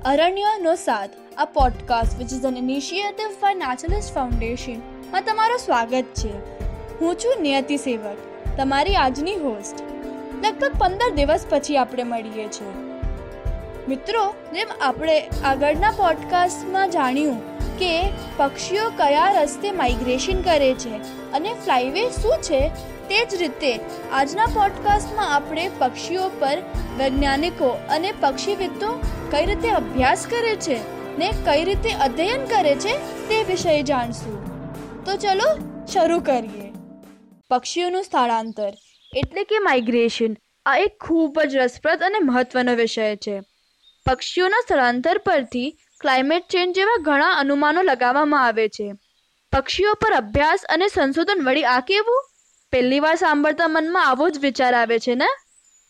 [0.05, 4.75] Aranya Nosad, આ a podcast which is an initiative by Naturalist Foundation.
[5.11, 6.31] માં તમારું સ્વાગત છે.
[6.99, 8.17] હું છું નિયતિ સેવક
[8.57, 9.75] તમારી આજની હોસ્ટ
[10.45, 12.73] લગભગ પંદર દિવસ પછી આપણે મળીએ છીએ.
[13.87, 20.97] મિત્રો જેમ આપણે આગળના પોડકાસ્ટમાં જાણ્યું કે પક્ષીઓ કયા રસ્તે માઇગ્રેશન કરે છે
[21.31, 22.71] અને ફ્લાયવે શું છે
[23.09, 23.79] તે જ રીતે
[24.11, 26.57] આજના પોડકાસ્ટમાં આપણે પક્ષીઓ પર
[26.97, 32.97] વૈજ્ઞાનિકો અને પક્ષીવિદો કઈ રીતે અભ્યાસ કરે છે ને કઈ રીતે અધ્યયન કરે છે
[33.29, 34.37] તે વિષય જાણશું.
[35.03, 36.73] તો ચલો શરૂ કરીએ.
[37.49, 38.73] પક્ષીઓનું સ્થળાંતર
[39.17, 43.41] એટલે કે માઇગ્રેશન આ એક ખૂબ જ રસપ્રદ અને મહત્વનો વિષય છે.
[44.05, 48.93] પક્ષીઓના સ્થળાંતર પરથી ક્લાઇમેટ ચેન્જ જેવા ઘણા અનુમાનો લગાવવામાં આવે છે.
[49.53, 52.26] પક્ષીઓ પર અભ્યાસ અને સંશોધન વળી આ કેવું?
[52.71, 55.25] પહેલી વાર સાંભળતા મનમાં આવો જ વિચાર આવે છે ને?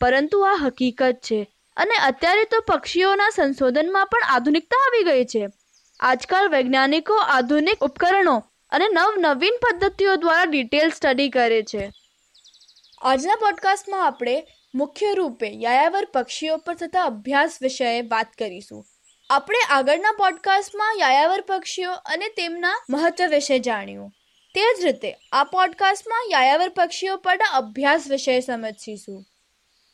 [0.02, 1.54] પરંતુ આ હકીકત છે.
[1.77, 5.48] અને અત્યારે તો પક્ષીઓના સંશોધનમાં પણ આધુનિકતા આવી ગઈ છે.
[5.99, 11.91] આજકાલ વૈજ્ઞાનિકો આધુનિક ઉપકરણો અને નવ નવીન પદ્ધતિઓ દ્વારા ડિટેલ સ્ટડી કરે છે.
[13.02, 18.85] આજના પોડકાસ્ટમાં આપણે મુખ્ય રૂપે યાયાવર પક્ષીઓ પર થતા અભ્યાસ વિષયે વાત કરીશું.
[19.30, 24.12] આપણે આગળના પોડકાસ્ટમાં યાયાવર પક્ષીઓ અને તેમના મહત્વ વિશે જાણ્યું.
[24.58, 29.26] તે જ રીતે આ પોડકાસ્ટમાં યાયાવર પક્ષીઓ પરના અભ્યાસ વિશે સમજીશું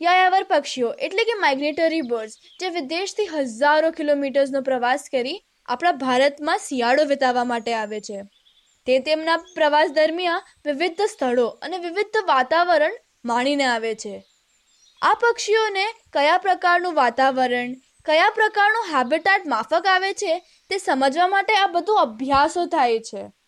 [0.01, 7.03] યાયાવર પક્ષીઓ એટલે કે માઇગ્રેટરી બર્ડ્સ જે વિદેશથી હજારો કિલોમીટર્સનો પ્રવાસ કરી આપણા ભારતમાં શિયાળો
[7.03, 8.23] વિતાવવા માટે આવે છે.
[8.85, 12.91] તે તેમના પ્રવાસ દરમિયાન વિવિધ સ્થળો અને વિવિધ વાતાવરણ
[13.25, 14.23] માણીને આવે છે.
[15.01, 17.73] આ પક્ષીઓને કયા પ્રકારનું વાતાવરણ,
[18.05, 20.39] કયા પ્રકારનું હેબિટાટ માફક આવે છે
[20.69, 23.42] તે સમજવા માટે આ બધું અભ્યાસો થાય છે.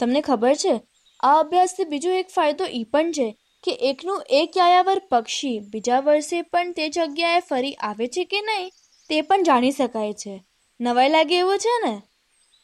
[0.00, 0.74] તમને ખબર છે?
[1.20, 3.28] આ અભ્યાસથી બીજો એક ફાયદો એ પણ છે
[3.64, 8.70] કે એકનું એક યાયાવર પક્ષી બીજા વર્ષે પણ તે જગ્યાએ ફરી આવે છે કે નહીં
[9.10, 10.34] તે પણ જાણી શકાય છે.
[10.80, 11.94] નવાઈ લાગે એવું છે ને?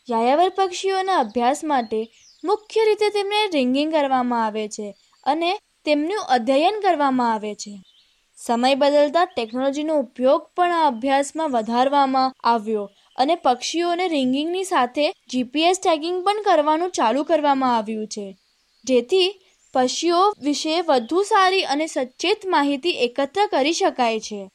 [0.08, 2.00] યાયાવર પક્ષીઓના અભ્યાસ માટે
[2.44, 4.94] મુખ્ય રીતે તેમને રિંગિંગ કરવામાં આવે છે
[5.26, 5.50] અને
[5.84, 7.74] તેમનું અધ્યયન કરવામાં આવે છે.
[8.38, 12.88] સમય બદલતા ટેકનોલોજીનો ઉપયોગ પણ આ અભ્યાસમાં વધારવામાં આવ્યો.
[13.18, 18.36] અને પક્ષીઓને રિંગિંગની સાથે જીપીએસ ટેગિંગ પણ કરવાનું ચાલુ કરવામાં આવ્યું છે.
[18.84, 19.28] જેથી
[19.74, 24.50] પક્ષીઓ વિશે વધુ સારી અને સચેત માહિતી એકત્ર કરી શકાય છે.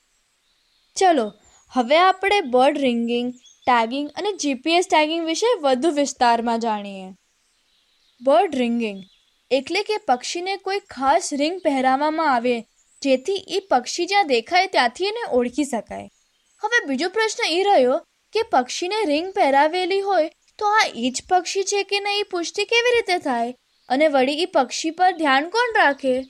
[0.97, 1.33] ચલો,
[1.71, 3.33] હવે આપણે બર્ડ રિંગિંગ,
[3.67, 7.09] ટેગિંગ અને જીપીએસ ટેગિંગ વિશે વધુ વિસ્તારમાં જાણીએ.
[8.21, 9.03] બર્ડ રિંગિંગ
[9.51, 12.55] એટલે કે પક્ષીને કોઈ ખાસ રિંગ પહેરાવવામાં આવે,
[13.01, 16.09] જેથી એ પક્ષી જ્યાં દેખાય ત્યાંથી એને ઓળખી શકાય.
[16.61, 21.63] હવે બીજો પ્રશ્ન એ રહ્યો કે પક્ષીને રિંગ પહેરાવેલી હોય તો આ એ જ પક્ષી
[21.63, 23.53] છે કે નહીં એ પુષ્ટિ કેવી રીતે થાય?
[23.89, 26.21] અને વળી એ પક્ષી પર ધ્યાન કોણ રાખે?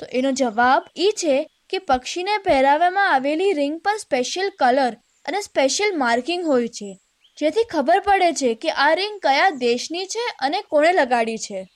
[0.00, 4.92] તો એનો જવાબ એ છે કે પક્ષીને પહેરાવવામાં આવેલી રિંગ પર સ્પેશિયલ કલર
[5.24, 6.98] અને સ્પેશિયલ માર્કિંગ હોય છે.
[7.38, 11.68] જેથી ખબર પડે છે કે આ રિંગ કયા દેશની છે અને કોણે લગાડી છે.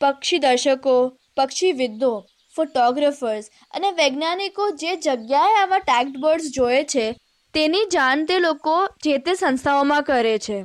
[0.00, 7.06] પક્ષી દર્શકો પક્ષીવિદો ફોટોગ્રાફર્સ અને વૈજ્ઞાનિકો જે જગ્યાએ આવા ટેગ્ડ બર્ડ્સ જોયે છે
[7.58, 8.72] તેની જાણ તે લોકો
[9.04, 10.56] જે તે સંસ્થાઓમાં કરે છે.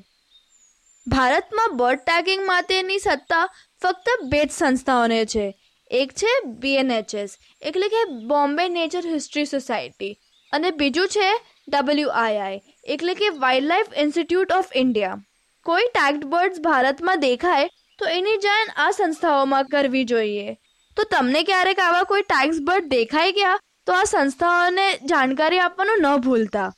[1.08, 3.46] ભારતમાં બર્ડ ટેગિંગ માટેની સત્તા
[3.82, 5.46] ફક્ત બે જ સંસ્થાઓને છે.
[5.92, 6.34] એક છે
[6.66, 7.34] બીએનએચએસ
[7.70, 10.12] એટલે કે બોમ્બે નેચર હિસ્ટ્રી સોસાયટી,
[10.54, 11.30] અને બીજું છે
[11.72, 12.62] ડબલ્યુઆઈઆઈ
[12.96, 15.18] એટલે કે wild life institute of India.
[15.66, 20.56] કોઈ ટેગ્ડ બર્ડ્સ ભારતમાં દેખાય, તો એની જાણ આ સંસ્થાઓમાં કરવી જોઈએ.
[20.98, 26.24] તો તમને ક્યારેક આવા કોઈ ટેક્સ બર્ડ દેખાઈ ગયા તો આ સંસ્થાઓને જાણકારી આપવાનું ન
[26.30, 26.70] ભૂલતા.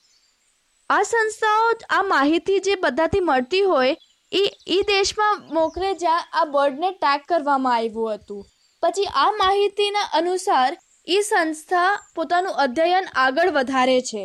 [0.90, 3.94] આ સંસ્થાઓ, આ માહિતી જે બધાથી મળતી હોય
[4.32, 8.44] એ એ દેશમાં મોકલે જ્યાં આ બર્ડને ટેગ કરવામાં આવ્યું હતું.
[8.84, 10.72] પછી આ માહિતીના અનુસાર
[11.08, 14.24] એ સંસ્થા પોતાનું અધ્યયન આગળ વધારે છે.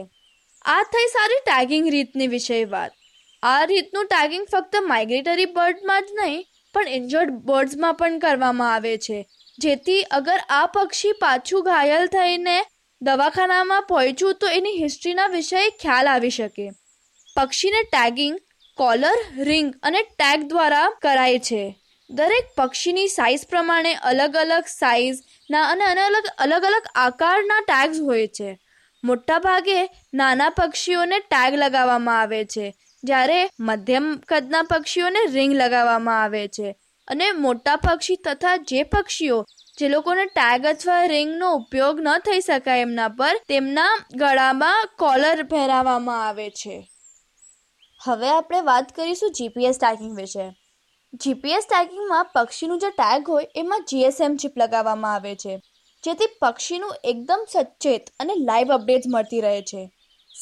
[0.65, 2.97] આ થઈ સારી ટેગિંગ રીતની વિષય વાત.
[3.43, 6.45] આ રીતનું ટેગિંગ ફક્ત માઇગ્રેટરી બર્ડમાં જ નહીં,
[6.75, 9.23] પણ ઇન્જર્ડ બર્ડ્સમાં પણ કરવામાં આવે છે.
[9.59, 12.59] જેથી અગર આ પક્ષી પાછું ઘાયલ થઈને
[13.03, 16.67] દવાખાનામાં પહોંચ્યું તો એની હિસ્ટ્રીના વિષય ખ્યાલ આવી શકે.
[17.37, 18.35] પક્ષીને ટેગિંગ
[18.79, 21.63] કોલર રિંગ અને ટેગ દ્વારા કરાય છે.
[22.11, 28.51] દરેક પક્ષીની સાઇઝ પ્રમાણે અલગ અલગ સાઇઝના અને અલગ અલગ અલગ આકારના ટેગ્સ હોય છે.
[29.05, 29.79] મોટા ભાગે
[30.15, 32.67] નાના પક્ષીઓને ટેગ લગાવવામાં આવે છે,
[33.03, 33.39] જ્યારે
[33.69, 36.75] મધ્યમ કદના પક્ષીઓને રિંગ લગાવવામાં આવે છે
[37.09, 39.39] અને મોટા પક્ષી તથા જે પક્ષીઓ
[39.81, 46.27] જે લોકોને ટેગ અથવા રિંગનો ઉપયોગ ન થઈ શકાય એમના પર, તેમના ગળામાં કોલર પહેરાવવામાં
[46.27, 46.77] આવે છે.
[48.01, 50.47] હવે આપણે વાત કરીશું જીપીએસ ટેગિંગ વિશે.
[51.15, 55.63] જીપીએસ ટેગિંગમાં પક્ષીનું જે ટેગ હોય, એમાં જીએસએમ ચિપ લગાવવામાં આવે છે.
[56.05, 59.91] જેથી પક્ષીનું એકદમ સચેત અને લાઈવ અપડેટ્સ મળતી રહે છે,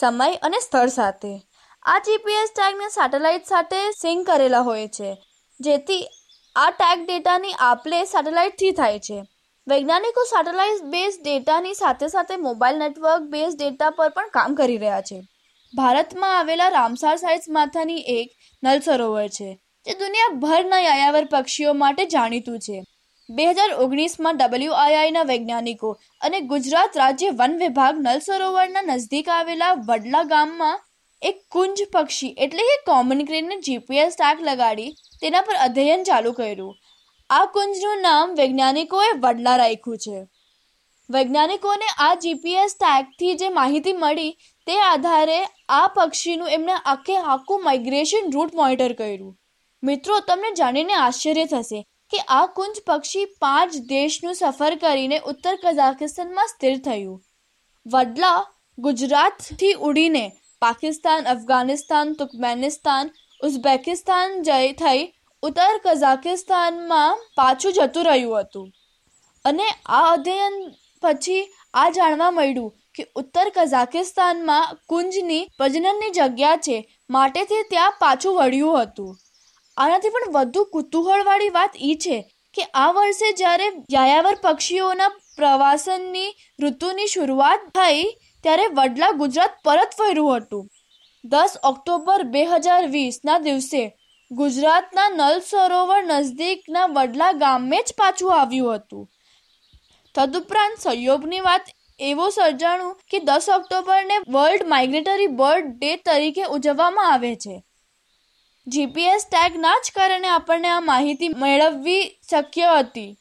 [0.01, 1.43] સમય અને સ્થળ સાથે.
[1.83, 5.17] આ જીપીએસ ટેગને સેટેલાઇટ સાથે સિંક કરેલા હોય છે,
[5.61, 6.07] જેથી
[6.59, 9.19] આ ટેગ ડેટાની આપલે સેટેલાઇટથી થાય છે.
[9.67, 15.05] વૈજ્ઞાનિકો સેટેલાઇટ બેઝ ડેટાની સાથે સાથે મોબાઈલ નેટવર્ક બેઝ ડેટા પર પણ કામ કરી રહ્યા
[15.09, 15.19] છે.
[15.73, 18.29] ભારતમાં આવેલા રામસાર સાઇટ્સ માથાની એક
[18.63, 19.51] નલ સરોવર છે,
[19.87, 22.79] જે દુનિયાભરના યાયાવર પક્ષીઓ માટે જાણીતું છે.
[23.29, 30.27] બે હજાર ઓગણીસમાં ડબલ્યુઆઈઆઈના વૈજ્ઞાનિકો અને ગુજરાત રાજ્ય વન વિભાગ નલ સરોવરના નજદીક આવેલા વડલા
[30.35, 30.85] ગામમાં
[31.23, 36.77] એક કુંજ પક્ષી એટલે કે કોમન ક્રેનને જીપીએસ ટેગ લગાડી તેના પર અધ્યયન ચાલુ કર્યું.
[37.31, 40.27] આ કુંજનું નામ વૈજ્ઞાનિકોએ વડલા રાખ્યું છે.
[41.11, 48.31] વૈજ્ઞાનિકોને આ જીપીએસ ટેગથી જે માહિતી મળી તે આધારે આ પક્ષીનું એમણે આખે આખું માઇગ્રેશન
[48.31, 49.39] રૂટ મોનિટર કર્યું.
[49.83, 56.47] મિત્રો, તમને જાણીને આશ્ચર્ય થશે કે આ કુંજ પક્ષી પાંચ દેશનું સફર કરીને ઉત્તર કઝાકિસ્તાનમાં
[56.47, 57.23] સ્થિર થયું.
[57.87, 58.47] વડલા
[58.79, 60.33] ગુજરાતથી ઉડીને
[60.63, 63.11] પાકિસ્તાન, અફઘાનિસ્તાન, તુર્કમેનિસ્તાન,
[63.41, 65.05] ઉઝબેકિસ્તાન જઈ થઈ
[65.43, 68.67] ઉત્તર કઝાકિસ્તાનમાં પાછું જતું રહ્યું હતું.
[69.45, 70.57] અને આ અધ્યયન
[71.03, 71.43] પછી
[71.75, 76.79] આ જાણવા મળ્યું કે ઉત્તર કઝાકિસ્તાનમાં કુંજની પ્રજનનની જગ્યા છે
[77.11, 79.15] માટે તે ત્યાં પાછું વળ્યું હતું.
[79.77, 82.19] આનાથી પણ વધુ કુતૂહળવાળી વાત એ છે
[82.55, 86.31] કે આ વર્ષે જ્યારે યાયાવર પક્ષીઓના પ્રવાસનની
[86.63, 88.03] ઋતુની શરૂઆત થઈ
[88.49, 90.69] ત્યારે વડલા ગુજરાત પરત ફર્યું હતું.
[91.25, 93.83] દસ ઓક્ટોબર બે હજાર વીસના દિવસે
[94.31, 99.05] ગુજરાતના નલ સરોવર નજદીકના વડલા ગામે જ પાછું આવ્યું હતું.
[100.15, 101.69] તદુપરાંત સંયોગની વાત
[102.01, 107.61] એવો સર્જાણું કે દસ ઓક્ટોબરને વર્લ્ડ માઇગ્રેટરી બર્ડ ડે તરીકે ઉજવવામાં આવે છે.
[108.67, 113.17] જીપીએસ ટેગના જ કારણે આપણને આ માહિતી મેળવવી શક્ય હતી.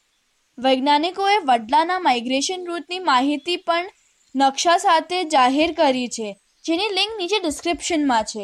[0.57, 3.93] વૈજ્ઞાનિકોએ વડલાના માઇગ્રેશન રૂટની માહિતી પણ
[4.37, 6.27] નકશા સાથે જાહેર કરી છે,
[6.65, 8.43] જેની લિંક નીચે ડિસ્ક્રિપ્શનમાં છે.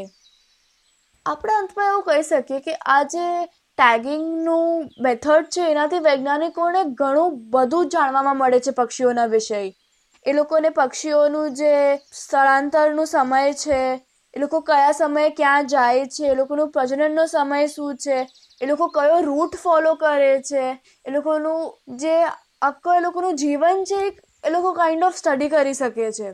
[1.25, 3.25] આપણે અંતમાં એવું કહી શકીએ કે આ જે
[3.77, 9.61] ટેગિંગનું મેથડ છે, એનાથી વૈજ્ઞાનિકોને ઘણું બધું જાણવામાં મળે છે પક્ષીઓના વિષય.
[10.25, 14.01] એ લોકોને પક્ષીઓનું જે સ્થળાંતરનો સમય છે,
[14.33, 18.27] એ લોકો કયા સમયે ક્યાં જાય છે, એ લોકોનું પ્રજનનનો સમય શું છે,
[18.61, 22.21] એ લોકો કયો રૂટ ફોલો કરે છે, એ લોકોનું જે
[22.61, 26.31] આખો એ લોકોનું જીવન છે એ લોકો કાઇન્ડ ઓફ સ્ટડી કરી શકે છે.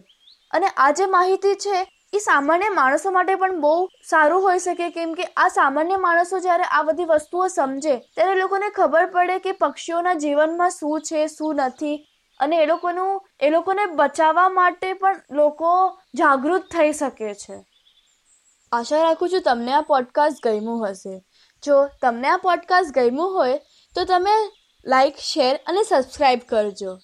[0.51, 5.13] અને આ જે માહિતી છે, એ સામાન્ય માણસો માટે પણ બહુ સારું હોઈ શકે, કેમ
[5.13, 10.13] કે આ સામાન્ય માણસો જ્યારે આ બધી વસ્તુઓ સમજે, ત્યારે લોકોને ખબર પડે કે પક્ષીઓના
[10.13, 12.07] જીવનમાં શું છે, શું નથી.
[12.39, 17.65] અને એ લોકોનું, એ લોકોને બચાવવા માટે પણ લોકો જાગૃત થઈ શકે છે.
[18.71, 21.25] આશા રાખું છું તમને આ પોડકાસ્ટ ગમ્યું હશે.
[21.63, 23.57] જો તમને આ પોડકાસ્ટ ગમ્યું હોય,
[23.95, 24.31] તો તમે
[24.85, 26.97] લાઈક શેર અને સબસ્ક્રાઈબ કરજો.